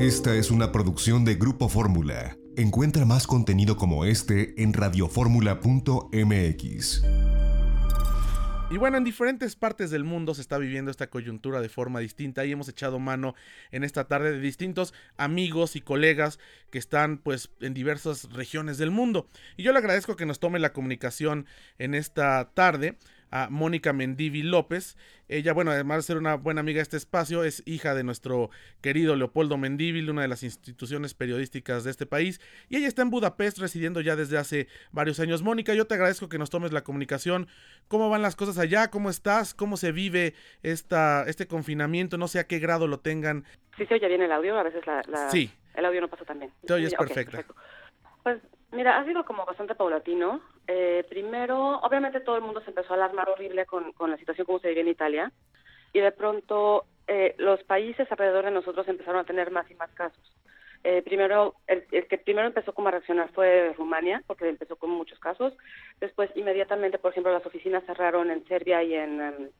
Esta 0.00 0.34
es 0.34 0.50
una 0.50 0.72
producción 0.72 1.24
de 1.26 1.34
Grupo 1.34 1.68
Fórmula. 1.68 2.38
Encuentra 2.56 3.04
más 3.04 3.26
contenido 3.26 3.76
como 3.76 4.06
este 4.06 4.54
en 4.62 4.72
radioformula.mx. 4.72 7.04
Y 8.70 8.78
bueno, 8.78 8.96
en 8.96 9.04
diferentes 9.04 9.56
partes 9.56 9.90
del 9.90 10.04
mundo 10.04 10.34
se 10.34 10.40
está 10.40 10.56
viviendo 10.56 10.90
esta 10.90 11.10
coyuntura 11.10 11.60
de 11.60 11.68
forma 11.68 12.00
distinta 12.00 12.46
y 12.46 12.52
hemos 12.52 12.70
echado 12.70 12.98
mano 12.98 13.34
en 13.72 13.84
esta 13.84 14.08
tarde 14.08 14.32
de 14.32 14.40
distintos 14.40 14.94
amigos 15.18 15.76
y 15.76 15.82
colegas 15.82 16.38
que 16.70 16.78
están 16.78 17.18
pues 17.18 17.50
en 17.60 17.74
diversas 17.74 18.32
regiones 18.32 18.78
del 18.78 18.90
mundo. 18.90 19.28
Y 19.58 19.64
yo 19.64 19.72
le 19.72 19.80
agradezco 19.80 20.16
que 20.16 20.24
nos 20.24 20.40
tome 20.40 20.60
la 20.60 20.72
comunicación 20.72 21.44
en 21.78 21.94
esta 21.94 22.52
tarde 22.54 22.96
a 23.30 23.48
Mónica 23.50 23.92
Mendivi 23.92 24.42
López. 24.42 24.96
Ella, 25.28 25.52
bueno, 25.52 25.70
además 25.70 25.98
de 25.98 26.02
ser 26.02 26.16
una 26.16 26.34
buena 26.34 26.60
amiga 26.60 26.78
de 26.78 26.82
este 26.82 26.96
espacio, 26.96 27.44
es 27.44 27.62
hija 27.64 27.94
de 27.94 28.02
nuestro 28.02 28.50
querido 28.80 29.14
Leopoldo 29.14 29.56
Mendívil, 29.56 30.10
una 30.10 30.22
de 30.22 30.28
las 30.28 30.42
instituciones 30.42 31.14
periodísticas 31.14 31.84
de 31.84 31.90
este 31.92 32.04
país, 32.04 32.40
y 32.68 32.76
ella 32.76 32.88
está 32.88 33.02
en 33.02 33.10
Budapest 33.10 33.58
residiendo 33.58 34.00
ya 34.00 34.16
desde 34.16 34.38
hace 34.38 34.66
varios 34.90 35.20
años. 35.20 35.42
Mónica, 35.42 35.72
yo 35.74 35.86
te 35.86 35.94
agradezco 35.94 36.28
que 36.28 36.38
nos 36.38 36.50
tomes 36.50 36.72
la 36.72 36.82
comunicación. 36.82 37.46
¿Cómo 37.86 38.10
van 38.10 38.22
las 38.22 38.34
cosas 38.34 38.58
allá? 38.58 38.88
¿Cómo 38.90 39.08
estás? 39.08 39.54
¿Cómo 39.54 39.76
se 39.76 39.92
vive 39.92 40.34
esta, 40.62 41.24
este 41.28 41.46
confinamiento? 41.46 42.18
No 42.18 42.26
sé 42.26 42.40
a 42.40 42.46
qué 42.48 42.58
grado 42.58 42.88
lo 42.88 42.98
tengan. 42.98 43.44
Sí 43.76 43.86
se 43.86 43.94
oye 43.94 44.08
bien 44.08 44.22
el 44.22 44.32
audio, 44.32 44.58
a 44.58 44.64
veces 44.64 44.84
la, 44.86 45.30
sí. 45.30 45.50
el 45.74 45.84
audio 45.84 46.00
no 46.00 46.08
pasa 46.08 46.24
tan 46.24 46.40
bien. 46.40 46.52
Te 46.66 46.72
oyes 46.72 46.94
perfecta. 46.94 47.44
Pues 48.24 48.40
mira, 48.72 48.98
ha 48.98 49.04
sido 49.04 49.24
como 49.24 49.46
bastante 49.46 49.74
paulatino. 49.74 50.42
Eh, 50.72 51.04
primero, 51.08 51.80
obviamente 51.80 52.20
todo 52.20 52.36
el 52.36 52.42
mundo 52.42 52.60
se 52.60 52.70
empezó 52.70 52.92
a 52.92 52.96
alarmar 52.96 53.28
horrible 53.28 53.66
con, 53.66 53.92
la 54.08 54.16
situación 54.16 54.46
como 54.46 54.60
se 54.60 54.68
vive 54.68 54.82
en 54.82 54.88
Italia 54.88 55.32
y 55.92 55.98
de 55.98 56.12
pronto 56.12 56.84
eh, 57.08 57.34
los 57.38 57.60
países 57.64 58.06
alrededor 58.08 58.44
de 58.44 58.52
nosotros 58.52 58.86
empezaron 58.86 59.20
a 59.20 59.24
tener 59.24 59.50
más 59.50 59.68
y 59.68 59.74
más 59.74 59.90
casos. 59.94 60.22
Eh, 60.84 61.02
primero, 61.02 61.56
el, 61.66 61.88
que 61.88 62.18
primero 62.18 62.46
empezó 62.46 62.72
como 62.72 62.86
a 62.86 62.92
reaccionar 62.92 63.32
fue 63.32 63.74
Rumania, 63.76 64.22
porque 64.28 64.48
empezó 64.48 64.76
con 64.76 64.90
muchos 64.90 65.18
casos. 65.18 65.54
Después, 65.98 66.30
inmediatamente, 66.36 66.98
por 66.98 67.10
ejemplo, 67.10 67.32
las 67.32 67.44
oficinas 67.44 67.84
cerraron 67.84 68.30
en 68.30 68.46
Serbia 68.46 68.80
y 68.84 68.94
en, 68.94 69.50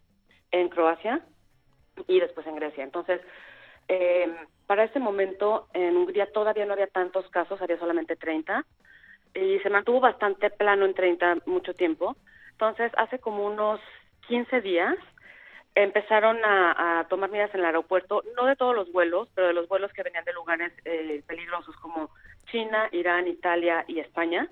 em, 0.52 0.68
Croacia 0.68 1.26
y 2.06 2.20
después 2.20 2.46
en 2.46 2.54
Grecia. 2.54 2.84
Entonces, 2.84 3.20
eh, 3.88 4.32
para 4.68 4.84
ese 4.84 5.00
momento, 5.00 5.66
en 5.74 5.96
Hungría 5.96 6.30
todavía 6.30 6.66
no 6.66 6.74
había 6.74 6.86
tantos 6.86 7.28
casos, 7.30 7.60
había 7.60 7.80
solamente 7.80 8.14
30 8.14 8.64
y 9.34 9.58
se 9.60 9.70
mantuvo 9.70 10.00
bastante 10.00 10.50
plano 10.50 10.84
en 10.84 10.94
30 10.94 11.38
mucho 11.46 11.74
tiempo. 11.74 12.16
Entonces, 12.52 12.92
hace 12.96 13.18
como 13.18 13.46
unos 13.46 13.80
15 14.28 14.60
días 14.60 14.96
empezaron 15.74 16.38
a, 16.44 17.06
tomar 17.08 17.30
medidas 17.30 17.54
en 17.54 17.60
el 17.60 17.66
aeropuerto, 17.66 18.22
no 18.36 18.46
de 18.46 18.56
todos 18.56 18.74
los 18.74 18.92
vuelos, 18.92 19.28
pero 19.34 19.48
de 19.48 19.52
los 19.54 19.68
vuelos 19.68 19.92
que 19.92 20.02
venían 20.02 20.24
de 20.24 20.32
lugares 20.32 20.72
eh, 20.84 21.22
peligrosos 21.26 21.76
como 21.76 22.10
China, 22.50 22.88
Irán, 22.92 23.28
Italia 23.28 23.84
y 23.86 24.00
España. 24.00 24.48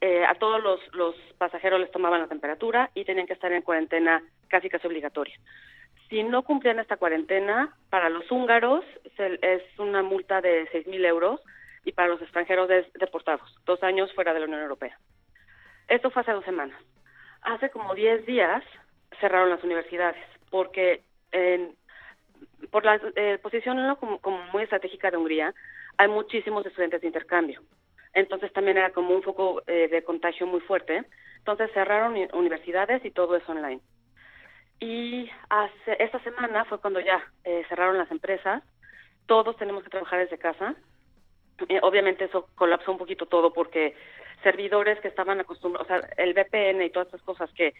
Eh, 0.00 0.24
a 0.24 0.34
todos 0.34 0.62
los, 0.62 0.80
los 0.94 1.14
pasajeros 1.38 1.80
les 1.80 1.90
tomaban 1.90 2.20
la 2.20 2.28
temperatura 2.28 2.90
y 2.94 3.04
tenían 3.04 3.26
que 3.26 3.32
estar 3.32 3.50
en 3.50 3.62
cuarentena 3.62 4.22
casi 4.48 4.68
casi 4.68 4.86
obligatoria. 4.86 5.36
Si 6.08 6.22
no 6.22 6.42
cumplían 6.42 6.78
esta 6.78 6.96
cuarentena, 6.96 7.74
para 7.90 8.08
los 8.08 8.30
húngaros 8.30 8.84
es 9.18 9.62
una 9.78 10.02
multa 10.02 10.40
de 10.40 10.66
6.000 10.70 11.04
euros, 11.04 11.40
y 11.88 11.92
para 11.92 12.08
los 12.08 12.20
extranjeros 12.20 12.68
deportados, 13.00 13.56
dos 13.64 13.82
años 13.82 14.12
fuera 14.12 14.34
de 14.34 14.40
la 14.40 14.46
Unión 14.46 14.60
Europea. 14.60 14.98
Esto 15.88 16.10
fue 16.10 16.20
hace 16.20 16.32
dos 16.32 16.44
semanas. 16.44 16.78
Hace 17.40 17.70
como 17.70 17.94
diez 17.94 18.26
días 18.26 18.62
cerraron 19.20 19.48
las 19.48 19.64
universidades 19.64 20.22
porque 20.50 21.02
por 22.70 22.84
la 22.84 23.00
eh, 23.16 23.38
posición 23.42 23.78
como, 23.96 24.20
muy 24.52 24.64
estratégica 24.64 25.10
de 25.10 25.16
Hungría 25.16 25.54
hay 25.96 26.08
muchísimos 26.08 26.66
estudiantes 26.66 27.00
de 27.00 27.06
intercambio. 27.06 27.62
Entonces 28.12 28.52
también 28.52 28.76
era 28.76 28.90
como 28.90 29.14
un 29.14 29.22
foco 29.22 29.62
eh, 29.66 29.88
de 29.88 30.04
contagio 30.04 30.46
muy 30.46 30.60
fuerte. 30.60 31.04
Entonces 31.38 31.70
cerraron 31.72 32.18
universidades 32.34 33.02
y 33.02 33.10
todo 33.10 33.34
es 33.34 33.48
online. 33.48 33.80
Y 34.78 35.30
hace, 35.48 35.96
esta 36.00 36.22
semana 36.22 36.66
fue 36.66 36.80
cuando 36.82 37.00
ya 37.00 37.24
eh, 37.44 37.64
cerraron 37.70 37.96
las 37.96 38.10
empresas. 38.10 38.62
Todos 39.24 39.56
tenemos 39.56 39.82
que 39.84 39.90
trabajar 39.90 40.18
desde 40.18 40.36
casa 40.36 40.76
eh, 41.68 41.80
obviamente 41.82 42.24
eso 42.24 42.48
colapsó 42.54 42.92
un 42.92 42.98
poquito 42.98 43.26
todo 43.26 43.52
porque 43.52 43.94
servidores 44.42 45.00
que 45.00 45.08
estaban 45.08 45.40
acostumbrados, 45.40 45.86
o 45.86 45.88
sea, 45.88 46.08
el 46.16 46.32
VPN 46.32 46.82
y 46.82 46.90
todas 46.90 47.08
estas 47.08 47.22
cosas 47.22 47.50
que 47.52 47.74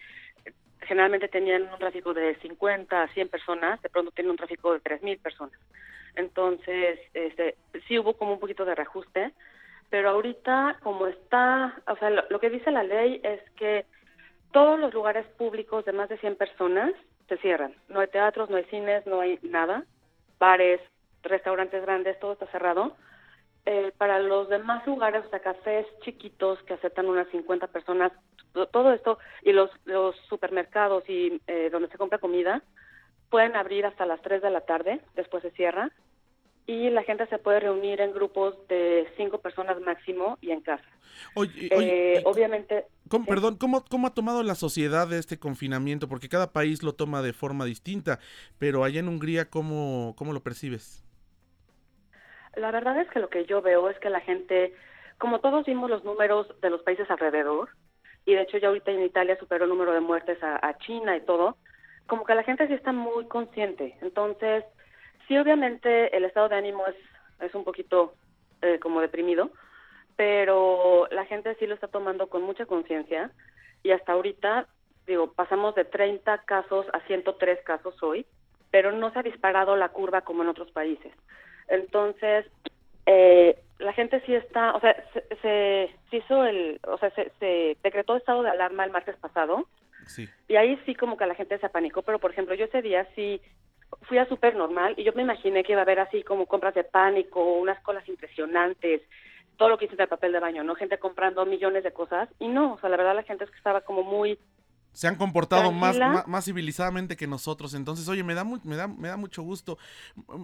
generalmente 0.81 1.29
tenían 1.29 1.63
un 1.63 1.79
tráfico 1.79 2.15
de 2.15 2.35
50 2.37 3.03
a 3.03 3.09
100 3.09 3.29
personas, 3.29 3.81
de 3.83 3.91
pronto 3.91 4.11
tienen 4.11 4.31
un 4.31 4.37
tráfico 4.37 4.73
de 4.73 4.81
3.000 4.81 5.21
personas. 5.21 5.59
Entonces, 6.15 6.99
este, 7.15 7.57
sí 7.87 7.99
hubo 7.99 8.15
como 8.15 8.33
un 8.33 8.41
poquito 8.41 8.65
de 8.65 8.75
reajuste, 8.75 9.33
pero 9.91 10.11
ahorita 10.11 10.79
como 10.83 11.07
está, 11.07 11.81
o 11.87 11.97
sea, 11.97 12.11
lo, 12.11 12.41
que 12.41 12.51
dice 12.51 12.71
la 12.71 12.83
ley 12.83 13.21
es 13.23 13.41
que 13.53 13.87
todos 14.53 14.79
los 14.79 14.93
lugares 14.93 15.27
públicos 15.37 15.85
de 15.85 15.93
más 15.93 16.09
de 16.09 16.19
100 16.19 16.37
personas 16.37 16.93
se 17.29 17.37
cierran. 17.39 17.75
No 17.89 18.01
hay 18.01 18.09
teatros, 18.09 18.51
no 18.51 18.57
hay 18.57 18.65
cines, 18.65 19.07
no 19.07 19.21
hay 19.21 19.39
nada, 19.43 19.85
bares, 20.39 20.81
restaurantes 21.23 21.83
grandes, 21.83 22.19
todo 22.19 22.33
está 22.33 22.47
cerrado 22.47 22.97
eh, 23.67 23.93
para 23.99 24.19
los 24.19 24.49
demás 24.49 24.87
lugares, 24.87 25.25
o 25.27 25.31
sea, 25.31 25.41
cafés 25.41 25.87
chiquitos 26.03 26.63
que 26.63 26.75
aceptan 26.75 27.07
unas 27.07 27.29
50 27.29 27.67
personas, 27.69 28.13
todo 28.73 28.93
esto, 28.93 29.19
y 29.43 29.53
los, 29.53 29.71
los 29.85 30.17
supermercados 30.29 31.05
y 31.09 31.41
eh, 31.47 31.69
donde 31.71 31.89
se 31.89 31.99
compra 31.99 32.19
comida, 32.19 32.63
pueden 33.31 33.57
abrir 33.57 33.85
hasta 33.87 34.07
las 34.07 34.23
3 34.23 34.43
de 34.43 34.51
la 34.51 34.63
tarde, 34.63 35.01
después 35.15 35.43
se 35.43 35.51
cierra, 35.51 35.93
y 36.67 36.91
la 36.91 37.03
gente 37.03 37.27
se 37.29 37.39
puede 37.39 37.61
reunir 37.61 38.01
en 38.03 38.13
grupos 38.13 38.55
de 38.69 39.07
cinco 39.17 39.39
personas 39.39 39.81
máximo 39.81 40.37
y 40.43 40.51
en 40.51 40.61
casa. 40.61 40.85
Oye, 41.35 41.69
eh, 41.71 42.23
obviamente... 42.27 42.85
Perdón, 43.27 43.57
¿cómo, 43.57 43.83
¿cómo 43.87 44.07
ha 44.07 44.15
tomado 44.15 44.43
la 44.43 44.55
sociedad 44.55 45.11
este 45.15 45.39
confinamiento? 45.39 46.09
Porque 46.09 46.29
cada 46.29 46.53
país 46.53 46.83
lo 46.83 46.95
toma 46.95 47.23
de 47.23 47.33
forma 47.33 47.65
distinta, 47.65 48.19
pero 48.59 48.85
allá 48.85 49.01
en 49.01 49.09
Hungría, 49.09 49.49
¿cómo, 49.49 50.15
cómo 50.17 50.35
lo 50.35 50.43
percibes? 50.43 51.08
La 52.57 52.71
verdad 52.71 53.01
es 53.01 53.09
que 53.11 53.21
lo 53.21 53.29
que 53.29 53.45
yo 53.45 53.63
veo 53.63 53.89
es 53.89 53.99
que 53.99 54.11
la 54.11 54.21
gente, 54.21 54.75
como 55.19 55.41
todos 55.41 55.67
vimos 55.67 55.91
los 55.91 56.05
números 56.05 56.49
de 56.61 56.71
los 56.71 56.83
países 56.83 57.11
alrededor, 57.11 57.71
y 58.25 58.35
de 58.35 58.43
hecho 58.43 58.59
ya 58.59 58.69
ahorita 58.69 58.91
en 58.91 59.03
Italia 59.03 59.39
superó 59.39 59.65
el 59.65 59.71
número 59.71 59.93
de 59.93 60.01
muertes 60.01 60.39
a, 60.43 60.77
China 60.79 61.17
y 61.17 61.21
todo, 61.23 61.57
como 62.07 62.25
que 62.25 62.35
la 62.35 62.43
gente 62.43 62.67
sí 62.67 62.75
está 62.75 62.93
muy 62.93 63.27
consciente. 63.27 63.97
Entonces, 64.03 64.65
sí, 65.27 65.39
obviamente 65.39 66.15
el 66.17 66.25
estado 66.25 66.49
de 66.49 66.57
ánimo 66.57 66.87
es, 66.87 66.97
es 67.41 67.55
un 67.55 67.65
poquito 67.65 68.15
eh, 68.61 68.79
como 68.81 69.01
deprimido, 69.01 69.51
pero 70.17 71.07
la 71.11 71.25
gente 71.27 71.55
sí 71.59 71.67
lo 71.67 71.75
está 71.75 71.89
tomando 71.89 72.27
con 72.29 72.43
mucha 72.43 72.67
conciencia 72.67 73.31
y 73.83 73.93
hasta 73.93 74.13
ahorita, 74.13 74.67
digo, 75.07 75.33
pasamos 75.33 75.75
de 75.75 75.85
30 75.85 76.39
casos 76.45 76.87
a 76.93 77.01
103 77.07 77.61
casos 77.65 78.03
hoy, 78.03 78.27
pero 78.71 78.93
no 78.93 79.13
se 79.13 79.21
ha 79.21 79.23
disparado 79.23 79.77
la 79.77 79.91
curva 79.91 80.23
como 80.23 80.43
en 80.43 80.49
otros 80.49 80.71
países. 80.73 81.13
Entonces, 81.69 82.47
eh, 83.07 83.59
la 83.79 83.93
gente 83.93 84.21
sí 84.27 84.35
está, 84.35 84.75
o 84.75 84.81
sea, 84.81 84.97
se, 85.43 85.91
hizo 86.11 86.45
el, 86.45 86.81
o 86.87 86.99
sea, 86.99 87.11
se, 87.11 87.77
decretó 87.83 88.17
estado 88.17 88.43
de 88.43 88.51
alarma 88.51 88.85
el 88.85 88.91
martes 88.91 89.17
pasado. 89.17 89.67
Sí. 90.07 90.29
Y 90.49 90.57
ahí 90.57 90.81
sí 90.87 90.95
como 90.95 91.17
que 91.17 91.27
la 91.27 91.35
gente 91.35 91.59
se 91.59 91.67
apanicó, 91.67 92.03
pero 92.03 92.19
por 92.19 92.31
ejemplo, 92.31 92.55
yo 92.55 92.65
ese 92.65 92.83
día 92.83 93.07
sí 93.15 93.41
fui 94.03 94.19
a 94.19 94.27
súper 94.27 94.57
normal 94.57 94.95
y 94.97 95.05
yo 95.05 95.13
me 95.13 95.23
imaginé 95.23 95.63
que 95.63 95.73
iba 95.73 95.81
a 95.81 95.85
haber 95.85 96.01
así 96.01 96.23
como 96.23 96.47
compras 96.47 96.75
de 96.75 96.85
pánico, 96.85 97.59
unas 97.59 97.81
colas 97.83 98.09
impresionantes, 98.09 99.03
todo 99.57 99.69
lo 99.69 99.79
que 99.79 99.87
hice 99.87 99.97
de 99.97 100.07
papel 100.07 100.33
de 100.33 100.41
baño, 100.41 100.65
¿no? 100.65 100.75
Gente 100.75 100.99
comprando 100.99 101.45
millones 101.45 101.85
de 101.85 101.93
cosas 101.93 102.29
y 102.39 102.49
no, 102.49 102.75
o 102.75 102.79
sea, 102.79 102.89
la 102.89 102.97
verdad 102.97 103.15
la 103.15 103.23
gente 103.23 103.45
es 103.45 103.51
que 103.51 103.57
estaba 103.57 103.83
como 103.83 104.03
muy 104.03 104.39
se 104.99 105.07
han 105.07 105.15
comportado 105.15 105.71
más, 105.71 105.97
más, 106.27 106.45
civilizadamente 106.45 107.17
que 107.17 107.29
nosotros. 107.29 107.73
Entonces, 107.75 108.09
oye, 108.09 108.25
me 108.25 108.35
da, 108.35 108.43
me 108.43 108.75
da, 108.75 108.89
me 108.89 109.07
da 109.07 109.17
mucho 109.17 109.43
gusto. 109.45 109.79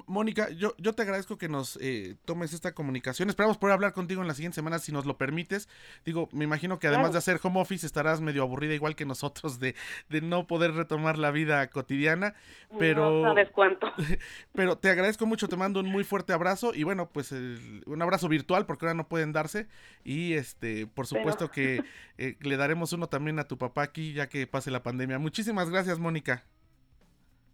Mónica, 0.06 0.48
yo, 0.50 0.76
yo 0.78 0.92
te 0.92 1.02
agradezco 1.02 1.36
que 1.36 1.48
nos 1.48 1.76
eh, 1.82 2.14
tomes 2.24 2.52
esta 2.52 2.72
comunicación. 2.72 3.28
Esperamos 3.28 3.58
poder 3.58 3.74
hablar 3.74 3.92
contigo 3.94 4.22
en 4.22 4.28
la 4.28 4.34
siguiente 4.34 4.54
semana 4.54 4.78
si 4.78 4.92
nos 4.92 5.06
lo 5.06 5.18
permites. 5.18 5.68
Digo, 6.04 6.28
me 6.30 6.44
imagino 6.44 6.78
que 6.78 6.86
además 6.86 7.10
de 7.10 7.18
hacer 7.18 7.40
home 7.42 7.60
office 7.60 7.84
estarás 7.84 8.20
medio 8.20 8.42
aburrida 8.42 8.74
igual 8.74 8.94
que 8.94 9.04
nosotros 9.04 9.58
de, 9.58 9.74
de 10.08 10.20
no 10.20 10.46
poder 10.46 10.72
retomar 10.74 11.18
la 11.18 11.32
vida 11.32 11.66
cotidiana. 11.66 12.34
Pero, 12.78 13.10
no 13.10 13.28
sabes 13.30 13.50
cuánto. 13.50 13.88
Pero 14.54 14.78
te 14.78 14.88
agradezco 14.88 15.26
mucho, 15.26 15.48
te 15.48 15.56
mando 15.56 15.80
un 15.80 15.86
muy 15.86 16.04
fuerte 16.04 16.32
abrazo 16.32 16.72
y 16.72 16.84
bueno, 16.84 17.08
pues 17.12 17.32
un 17.32 18.02
abrazo 18.02 18.28
virtual 18.28 18.66
porque 18.66 18.86
ahora 18.86 18.94
no 18.94 19.08
pueden 19.08 19.32
darse. 19.32 19.66
Y 20.04 20.34
este, 20.34 20.86
por 20.86 21.08
supuesto 21.08 21.50
que 21.50 21.82
eh, 22.18 22.36
le 22.40 22.56
daremos 22.56 22.92
uno 22.92 23.08
también 23.08 23.40
a 23.40 23.48
tu 23.48 23.58
papá 23.58 23.82
aquí, 23.82 24.12
ya 24.12 24.28
que 24.28 24.43
pase 24.46 24.70
la 24.70 24.82
pandemia. 24.82 25.18
Muchísimas 25.18 25.70
gracias, 25.70 25.98
Mónica. 25.98 26.44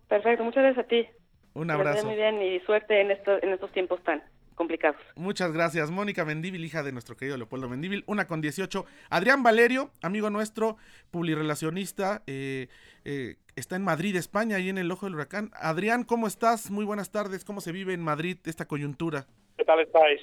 Perfecto, 0.09 0.45
muchas 0.45 0.63
gracias 0.65 0.85
a 0.85 0.89
ti. 0.89 1.07
Un 1.55 1.71
abrazo. 1.71 2.07
Muy 2.07 2.17
bien 2.17 2.41
y 2.43 2.61
suerte 2.61 3.01
en, 3.01 3.11
esto, 3.11 3.43
en 3.43 3.51
estos 3.51 3.73
tiempos 3.73 4.03
tan 4.03 4.23
complicados. 4.55 5.01
Muchas 5.17 5.53
gracias. 5.53 5.91
Mónica 5.91 6.25
Mendíbil, 6.25 6.65
hija 6.65 6.83
de 6.83 6.93
nuestro 6.93 7.17
querido 7.17 7.37
Leopoldo 7.37 7.69
Mendíbil, 7.69 8.05
una 8.07 8.27
con 8.27 8.41
18. 8.41 8.85
Adrián 9.09 9.43
Valerio, 9.43 9.91
amigo 10.03 10.31
nuestro, 10.31 10.77
publirelacionista, 11.11 12.23
eh, 12.27 12.69
eh, 13.05 13.37
está 13.57 13.77
en 13.77 13.83
Madrid, 13.83 14.17
España, 14.17 14.57
ahí 14.57 14.69
en 14.69 14.79
el 14.79 14.91
ojo 14.91 15.07
del 15.07 15.15
huracán. 15.15 15.51
Adrián, 15.55 16.05
¿cómo 16.05 16.27
estás? 16.27 16.71
Muy 16.71 16.85
buenas 16.85 17.11
tardes. 17.11 17.45
¿Cómo 17.45 17.61
se 17.61 17.73
vive 17.73 17.95
en 17.95 18.03
Madrid 18.03 18.37
esta 18.45 18.67
coyuntura? 18.67 19.27
tal 19.65 19.81
estáis? 19.81 20.21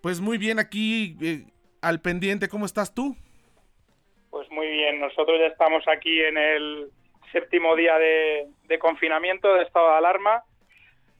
Pues 0.00 0.20
muy 0.20 0.38
bien, 0.38 0.58
aquí 0.58 1.16
eh, 1.20 1.46
al 1.82 2.00
pendiente, 2.00 2.48
¿cómo 2.48 2.66
estás 2.66 2.94
tú? 2.94 3.16
Bien, 4.90 5.00
nosotros 5.00 5.38
ya 5.38 5.46
estamos 5.46 5.84
aquí 5.86 6.20
en 6.20 6.36
el 6.36 6.90
séptimo 7.30 7.76
día 7.76 7.96
de, 7.96 8.78
confinamiento, 8.80 9.54
de 9.54 9.62
estado 9.62 9.88
de 9.88 9.98
alarma, 9.98 10.42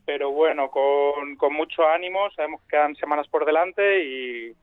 pero 0.04 0.32
bueno, 0.32 0.70
con, 0.70 1.36
con, 1.36 1.52
mucho 1.54 1.86
ánimo, 1.86 2.30
sabemos 2.32 2.60
que 2.62 2.68
quedan 2.70 2.96
semanas 2.96 3.28
por 3.28 3.44
delante 3.44 4.04
y, 4.04 4.56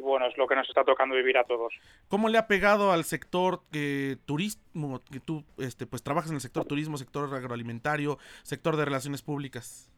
bueno, 0.00 0.26
es 0.26 0.38
lo 0.38 0.46
que 0.46 0.54
nos 0.54 0.66
está 0.68 0.84
tocando 0.84 1.14
vivir 1.14 1.36
a 1.36 1.44
todos. 1.44 1.74
¿Cómo 2.08 2.30
le 2.30 2.38
ha 2.38 2.46
pegado 2.46 2.92
al 2.92 3.04
sector 3.04 3.60
eh, 3.74 4.16
turismo, 4.24 5.02
que 5.12 5.20
tú 5.20 5.44
este, 5.58 5.86
pues 5.86 6.02
trabajas 6.02 6.30
en 6.30 6.36
el 6.36 6.40
sector 6.40 6.64
turismo, 6.64 6.96
sector 6.96 7.34
agroalimentario, 7.34 8.16
sector 8.42 8.76
de 8.76 8.86
relaciones 8.86 9.20
públicas? 9.20 9.92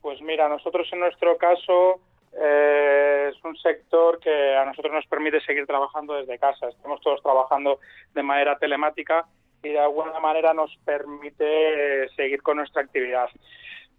Pues 0.00 0.18
mira, 0.22 0.48
nosotros 0.48 0.88
en 0.92 1.00
nuestro 1.00 1.36
caso 1.36 2.00
eh, 2.40 3.30
es 3.32 3.44
un 3.44 3.56
sector 3.56 4.18
que 4.18 4.54
a 4.56 4.64
nosotros 4.64 4.92
nos 4.92 5.06
permite 5.06 5.40
seguir 5.40 5.66
trabajando 5.66 6.14
desde 6.14 6.38
casa. 6.38 6.68
Estamos 6.68 7.00
todos 7.00 7.22
trabajando 7.22 7.78
de 8.12 8.22
manera 8.22 8.58
telemática 8.58 9.24
y 9.62 9.70
de 9.70 9.78
alguna 9.78 10.18
manera 10.20 10.52
nos 10.52 10.76
permite 10.84 12.08
seguir 12.16 12.42
con 12.42 12.58
nuestra 12.58 12.82
actividad. 12.82 13.28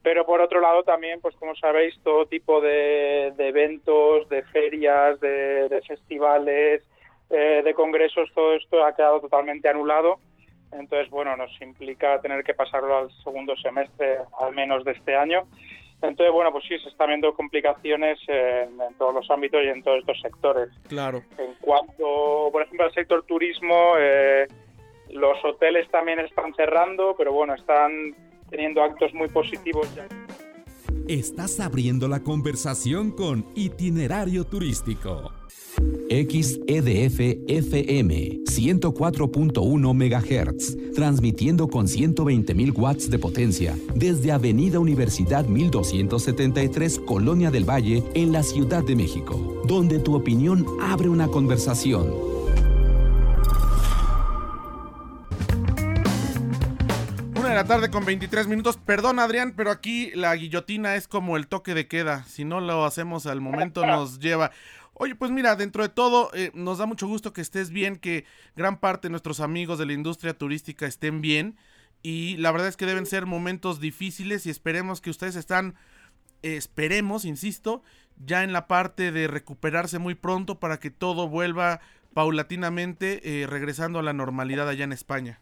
Pero 0.03 0.25
por 0.25 0.39
otro 0.39 0.61
lado 0.61 0.83
también, 0.83 1.19
pues 1.19 1.35
como 1.37 1.55
sabéis, 1.55 1.99
todo 2.03 2.27
tipo 2.27 2.61
de, 2.61 3.33
eventos, 3.37 4.29
de 4.29 4.43
ferias, 4.43 5.19
de, 5.19 5.81
festivales, 5.87 6.83
eh, 7.31 7.61
de 7.63 7.73
congresos, 7.73 8.29
todo 8.35 8.53
esto 8.53 8.85
ha 8.85 8.95
quedado 8.95 9.21
totalmente 9.21 9.67
anulado. 9.67 10.19
Entonces, 10.71 11.09
bueno, 11.09 11.35
nos 11.35 11.49
implica 11.61 12.21
tener 12.21 12.43
que 12.43 12.53
pasarlo 12.53 12.97
al 12.97 13.11
segundo 13.23 13.55
semestre, 13.55 14.19
al 14.39 14.53
menos 14.53 14.83
de 14.83 14.91
este 14.91 15.15
año. 15.15 15.47
Entonces, 16.01 16.31
bueno, 16.33 16.51
pues 16.51 16.65
sí, 16.67 16.77
se 16.79 16.89
están 16.89 17.07
viendo 17.07 17.33
complicaciones 17.33 18.19
en, 18.27 18.77
todos 18.97 19.13
los 19.13 19.29
ámbitos 19.31 19.63
y 19.63 19.67
en 19.67 19.81
todos 19.81 19.99
estos 19.99 20.19
sectores. 20.21 20.69
Claro. 20.87 21.23
En 21.37 21.53
cuanto, 21.61 22.49
por 22.51 22.61
ejemplo, 22.61 22.85
al 22.85 22.93
sector 22.93 23.23
turismo, 23.23 23.95
eh, 23.97 24.47
los 25.09 25.43
hoteles 25.43 25.89
también 25.89 26.19
están 26.19 26.53
cerrando, 26.53 27.15
pero 27.17 27.31
bueno, 27.33 27.55
están 27.55 28.15
teniendo 28.49 28.83
actos 28.83 29.13
muy 29.13 29.27
positivos 29.29 29.93
ya. 29.95 30.05
Estás 31.07 31.59
abriendo 31.59 32.07
la 32.07 32.23
conversación 32.23 33.11
con 33.11 33.45
Itinerario 33.53 34.43
Turístico. 34.43 35.31
XEDF 36.09 37.19
FM 37.47 38.39
104.1 38.45 39.93
MHz, 39.93 40.95
transmitiendo 40.95 41.67
con 41.67 41.85
120.000 41.85 42.75
watts 42.75 43.11
de 43.11 43.19
potencia 43.19 43.77
desde 43.93 44.31
Avenida 44.31 44.79
Universidad 44.79 45.45
1273, 45.45 46.97
Colonia 46.97 47.51
del 47.51 47.69
Valle, 47.69 48.03
en 48.15 48.31
la 48.31 48.41
Ciudad 48.41 48.83
de 48.83 48.95
México, 48.95 49.61
donde 49.67 49.99
tu 49.99 50.15
opinión 50.15 50.65
abre 50.81 51.09
una 51.09 51.27
conversación. 51.27 52.34
La 57.65 57.69
tarde 57.69 57.89
con 57.89 58.05
23 58.05 58.45
minutos. 58.45 58.77
Perdón, 58.77 59.17
Adrián, 59.17 59.55
pero 59.57 59.71
aquí 59.71 60.11
la 60.13 60.35
guillotina 60.35 60.95
es 60.95 61.07
como 61.07 61.35
el 61.35 61.47
toque 61.47 61.73
de 61.73 61.87
queda. 61.87 62.23
Si 62.25 62.45
no 62.45 62.61
lo 62.61 62.85
hacemos 62.85 63.25
al 63.25 63.41
momento, 63.41 63.83
nos 63.87 64.19
lleva. 64.19 64.51
Oye, 64.93 65.15
pues 65.15 65.31
mira, 65.31 65.55
dentro 65.55 65.81
de 65.81 65.89
todo, 65.89 66.29
eh, 66.35 66.51
nos 66.53 66.77
da 66.77 66.85
mucho 66.85 67.07
gusto 67.07 67.33
que 67.33 67.41
estés 67.41 67.71
bien, 67.71 67.95
que 67.95 68.25
gran 68.55 68.79
parte 68.79 69.07
de 69.07 69.09
nuestros 69.09 69.39
amigos 69.39 69.79
de 69.79 69.87
la 69.87 69.93
industria 69.93 70.37
turística 70.37 70.85
estén 70.85 71.21
bien. 71.21 71.57
Y 72.03 72.37
la 72.37 72.51
verdad 72.51 72.67
es 72.67 72.77
que 72.77 72.85
deben 72.85 73.07
ser 73.07 73.25
momentos 73.25 73.79
difíciles 73.79 74.45
y 74.45 74.51
esperemos 74.51 75.01
que 75.01 75.09
ustedes 75.09 75.35
están, 75.35 75.73
esperemos, 76.43 77.25
insisto, 77.25 77.81
ya 78.23 78.43
en 78.43 78.53
la 78.53 78.67
parte 78.67 79.11
de 79.11 79.25
recuperarse 79.25 79.97
muy 79.97 80.13
pronto 80.13 80.59
para 80.59 80.79
que 80.79 80.91
todo 80.91 81.29
vuelva 81.29 81.79
paulatinamente 82.13 83.41
eh, 83.41 83.47
regresando 83.47 83.97
a 83.97 84.03
la 84.03 84.13
normalidad 84.13 84.69
allá 84.69 84.83
en 84.83 84.93
España. 84.93 85.41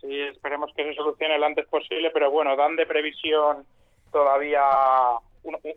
Sí, 0.00 0.20
esperemos 0.20 0.72
que 0.74 0.84
se 0.84 0.94
solucione 0.94 1.38
lo 1.38 1.46
antes 1.46 1.66
posible, 1.66 2.10
pero 2.12 2.30
bueno, 2.30 2.56
dan 2.56 2.76
de 2.76 2.86
previsión 2.86 3.66
todavía 4.12 4.62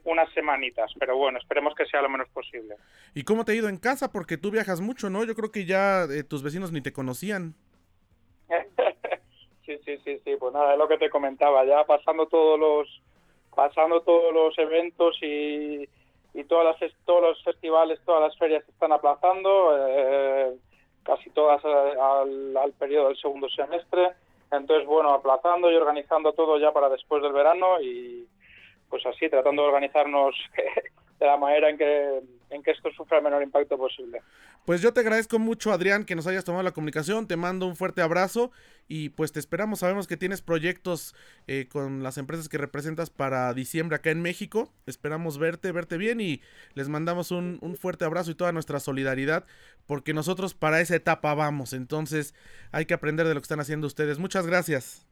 unas 0.04 0.32
semanitas, 0.34 0.92
pero 1.00 1.18
bueno, 1.18 1.40
esperemos 1.40 1.74
que 1.76 1.86
sea 1.86 2.02
lo 2.02 2.10
menos 2.10 2.28
posible. 2.30 2.76
¿Y 3.14 3.24
cómo 3.24 3.46
te 3.46 3.52
ha 3.52 3.56
ido 3.56 3.70
en 3.70 3.78
casa? 3.78 4.12
Porque 4.12 4.38
tú 4.38 4.52
viajas 4.52 4.82
mucho, 4.82 5.10
¿no? 5.10 5.24
Yo 5.24 5.36
creo 5.36 5.52
que 5.52 5.66
ya 5.66 6.04
eh, 6.04 6.24
tus 6.24 6.44
vecinos 6.44 6.72
ni 6.72 6.82
te 6.82 6.94
conocían. 6.94 7.56
sí, 9.66 9.80
sí, 9.86 9.98
sí, 10.04 10.20
sí, 10.24 10.36
pues 10.40 10.54
nada, 10.54 10.74
es 10.74 10.78
lo 10.78 10.88
que 10.88 10.98
te 10.98 11.10
comentaba, 11.10 11.66
ya 11.66 11.84
pasando 11.86 12.28
todos 12.28 12.60
los 12.60 13.02
pasando 13.56 14.02
todos 14.02 14.34
los 14.34 14.58
eventos 14.58 15.18
y, 15.22 15.88
y 16.34 16.44
todas 16.46 16.80
las, 16.80 16.92
todos 17.06 17.22
los 17.22 17.44
festivales, 17.44 18.00
todas 18.06 18.22
las 18.22 18.38
ferias 18.38 18.64
se 18.66 18.72
están 18.72 18.92
aplazando, 18.94 19.76
eh, 19.78 20.56
casi 21.04 21.30
todas 21.32 21.64
eh, 21.64 21.94
al, 22.00 22.58
al 22.58 22.72
periodo 22.74 23.08
del 23.08 23.18
segundo 23.18 23.50
semestre. 23.50 24.12
Entonces, 24.52 24.86
bueno, 24.88 25.14
aplazando 25.14 25.72
y 25.72 25.76
organizando 25.76 26.34
todo 26.34 26.60
ya 26.60 26.72
para 26.72 26.90
después 26.90 27.24
del 27.24 27.32
verano 27.32 27.82
y, 27.82 28.28
pues 28.90 29.06
así, 29.06 29.30
tratando 29.30 29.62
de 29.62 29.68
organizarnos 29.70 30.36
de 31.20 31.26
la 31.26 31.38
manera 31.38 31.70
en 31.70 31.78
que, 31.78 32.22
en 32.52 32.62
que 32.62 32.72
esto 32.72 32.92
sufra 32.92 33.18
el 33.18 33.24
menor 33.24 33.42
impacto 33.42 33.78
posible. 33.78 34.22
Pues 34.66 34.82
yo 34.82 34.94
te 34.94 35.00
agradezco 35.00 35.40
mucho, 35.40 35.72
Adrián, 35.72 36.06
que 36.06 36.16
nos 36.16 36.28
hayas 36.28 36.44
tomado 36.44 36.64
la 36.64 36.72
comunicación. 36.72 37.28
Te 37.28 37.36
mando 37.36 37.66
un 37.66 37.76
fuerte 37.76 38.02
abrazo 38.02 38.52
y 38.88 39.10
pues 39.10 39.32
te 39.32 39.40
esperamos. 39.40 39.80
Sabemos 39.80 40.08
que 40.08 40.18
tienes 40.18 40.42
proyectos 40.42 41.16
eh, 41.48 41.68
con 41.72 42.04
las 42.04 42.18
empresas 42.18 42.50
que 42.50 42.58
representas 42.58 43.10
para 43.10 43.54
diciembre 43.54 43.96
acá 43.96 44.12
en 44.12 44.22
México. 44.22 44.70
Esperamos 44.86 45.40
verte, 45.40 45.72
verte 45.72 45.98
bien 45.98 46.22
y 46.22 46.42
les 46.74 46.90
mandamos 46.90 47.32
un, 47.32 47.58
un 47.62 47.76
fuerte 47.76 48.06
abrazo 48.06 48.32
y 48.32 48.36
toda 48.36 48.52
nuestra 48.52 48.80
solidaridad 48.80 49.46
porque 49.88 50.14
nosotros 50.14 50.54
para 50.54 50.80
esa 50.80 50.96
etapa 50.96 51.34
vamos. 51.34 51.74
Entonces 51.74 52.36
hay 52.72 52.86
que 52.86 52.94
aprender 52.94 53.28
de 53.28 53.34
lo 53.34 53.40
que 53.40 53.46
están 53.46 53.60
haciendo 53.60 53.88
ustedes. 53.88 54.20
Muchas 54.20 54.46
gracias. 54.46 55.08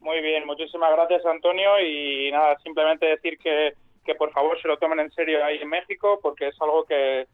Muy 0.00 0.20
bien, 0.20 0.46
muchísimas 0.46 0.92
gracias 0.92 1.26
Antonio 1.26 1.80
y 1.80 2.30
nada, 2.30 2.56
simplemente 2.60 3.06
decir 3.06 3.36
que, 3.38 3.74
que 4.08 4.14
por 4.14 4.32
favor 4.32 4.58
se 4.62 4.66
lo 4.66 4.78
tomen 4.78 5.00
en 5.00 5.12
serio 5.12 5.44
ahí 5.44 5.58
en 5.58 5.68
México 5.68 6.18
porque 6.22 6.48
es 6.48 6.56
algo 6.62 6.86
que, 6.86 7.26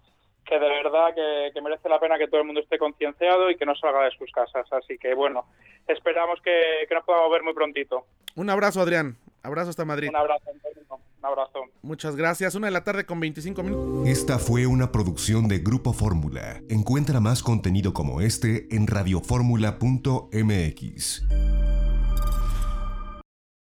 que 0.44 0.58
de 0.58 0.68
verdad 0.68 1.14
que, 1.14 1.52
merece 1.60 1.88
la 1.88 2.00
pena 2.00 2.18
que 2.18 2.26
todo 2.26 2.40
el 2.40 2.48
mundo 2.48 2.60
esté 2.60 2.78
concienciado 2.78 3.48
y 3.48 3.56
que 3.56 3.64
no 3.64 3.76
salga 3.76 4.02
de 4.02 4.10
sus 4.10 4.28
casas. 4.32 4.66
Así 4.72 4.98
que 4.98 5.14
bueno, 5.14 5.44
esperamos 5.86 6.40
que, 6.42 6.84
que 6.88 6.94
nos 6.96 7.04
podamos 7.04 7.30
ver 7.30 7.44
muy 7.44 7.54
prontito. 7.54 8.06
Un 8.34 8.50
abrazo 8.50 8.80
Adrián, 8.80 9.16
abrazo 9.44 9.70
hasta 9.70 9.84
Madrid. 9.84 10.08
Un 10.08 10.16
abrazo 10.16 10.50
un 10.90 11.24
abrazo. 11.24 11.60
Muchas 11.82 12.16
gracias, 12.16 12.56
una 12.56 12.66
de 12.66 12.72
la 12.72 12.82
tarde 12.82 13.06
con 13.06 13.20
25 13.20 13.62
minutos. 13.62 14.08
Esta 14.08 14.40
fue 14.40 14.66
una 14.66 14.90
producción 14.90 15.46
de 15.46 15.60
Grupo 15.60 15.92
Fórmula. 15.92 16.60
Encuentra 16.68 17.20
más 17.20 17.44
contenido 17.44 17.94
como 17.94 18.20
este 18.20 18.66
en 18.74 18.88
radioformula.mx. 18.88 21.63